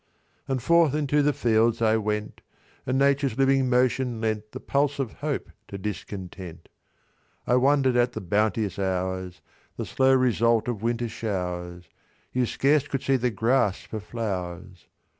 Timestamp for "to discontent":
5.67-6.69